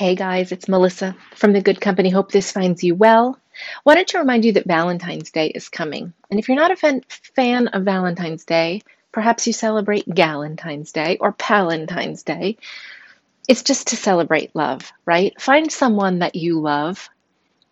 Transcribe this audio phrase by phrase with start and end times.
[0.00, 2.08] Hey guys, it's Melissa from the Good Company.
[2.08, 3.38] Hope this finds you well.
[3.84, 6.14] Wanted to remind you that Valentine's Day is coming.
[6.30, 7.02] And if you're not a
[7.36, 8.80] fan, of Valentine's Day,
[9.12, 12.56] perhaps you celebrate Galentine's Day or Palentine's Day.
[13.46, 15.38] It's just to celebrate love, right?
[15.38, 17.10] Find someone that you love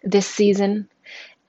[0.05, 0.91] this season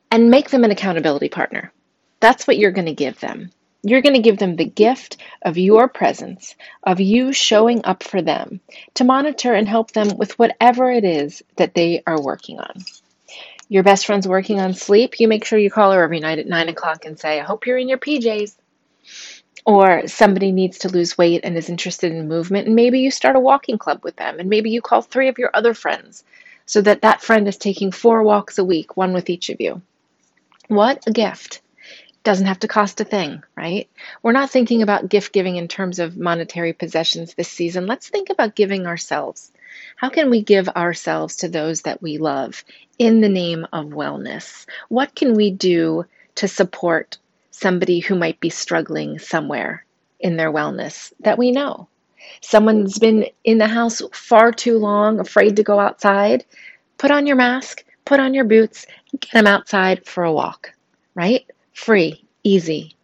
[0.09, 1.73] and make them an accountability partner.
[2.21, 3.51] That's what you're going to give them.
[3.81, 8.21] You're going to give them the gift of your presence, of you showing up for
[8.21, 8.59] them
[8.95, 12.83] to monitor and help them with whatever it is that they are working on.
[13.69, 16.47] Your best friend's working on sleep, you make sure you call her every night at
[16.47, 18.55] nine o'clock and say, I hope you're in your PJs.
[19.65, 23.35] Or somebody needs to lose weight and is interested in movement, and maybe you start
[23.35, 26.23] a walking club with them, and maybe you call three of your other friends
[26.65, 29.81] so that that friend is taking four walks a week, one with each of you.
[30.67, 31.61] What a gift!
[32.23, 33.89] Doesn't have to cost a thing, right?
[34.21, 37.87] We're not thinking about gift giving in terms of monetary possessions this season.
[37.87, 39.51] Let's think about giving ourselves.
[39.95, 42.63] How can we give ourselves to those that we love
[42.97, 44.65] in the name of wellness?
[44.89, 47.17] What can we do to support
[47.51, 49.85] somebody who might be struggling somewhere
[50.19, 51.87] in their wellness that we know?
[52.41, 56.45] Someone's been in the house far too long, afraid to go outside.
[56.97, 58.85] Put on your mask, put on your boots,
[59.19, 60.73] get them outside for a walk,
[61.15, 61.45] right?
[61.79, 62.95] Free, easy.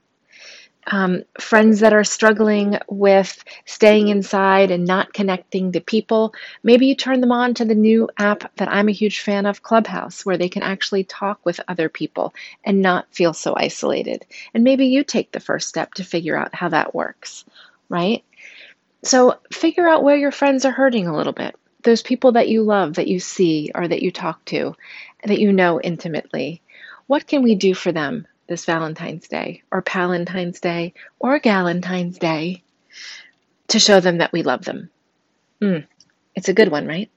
[0.86, 6.96] Um, friends that are struggling with staying inside and not connecting to people, maybe you
[6.96, 10.38] turn them on to the new app that I'm a huge fan of, Clubhouse, where
[10.38, 14.26] they can actually talk with other people and not feel so isolated.
[14.54, 17.46] And maybe you take the first step to figure out how that works,
[17.90, 18.24] right?
[19.04, 21.56] So figure out where your friends are hurting a little bit.
[21.82, 24.76] Those people that you love, that you see, or that you talk to,
[25.24, 26.62] that you know intimately.
[27.08, 32.64] What can we do for them this Valentine's Day or Palentine's Day or Galentine's Day
[33.70, 34.90] to show them that we love them.
[35.62, 35.88] Mm,
[36.36, 37.10] it's a good one, right?